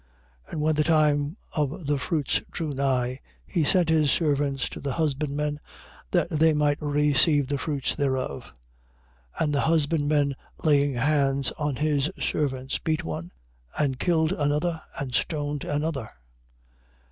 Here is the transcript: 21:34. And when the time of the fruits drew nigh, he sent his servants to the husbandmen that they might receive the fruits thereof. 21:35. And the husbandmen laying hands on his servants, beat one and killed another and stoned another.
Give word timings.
21:34. 0.47 0.51
And 0.51 0.61
when 0.63 0.75
the 0.75 0.83
time 0.83 1.37
of 1.55 1.85
the 1.85 1.99
fruits 1.99 2.41
drew 2.49 2.71
nigh, 2.73 3.19
he 3.45 3.63
sent 3.63 3.89
his 3.89 4.09
servants 4.11 4.67
to 4.69 4.79
the 4.79 4.93
husbandmen 4.93 5.59
that 6.09 6.27
they 6.31 6.53
might 6.53 6.81
receive 6.81 7.47
the 7.47 7.59
fruits 7.59 7.93
thereof. 7.93 8.51
21:35. 9.37 9.43
And 9.43 9.53
the 9.53 9.61
husbandmen 9.61 10.35
laying 10.63 10.93
hands 10.95 11.51
on 11.51 11.75
his 11.75 12.09
servants, 12.19 12.79
beat 12.79 13.03
one 13.03 13.31
and 13.77 13.99
killed 13.99 14.31
another 14.31 14.81
and 14.99 15.13
stoned 15.13 15.63
another. 15.63 16.09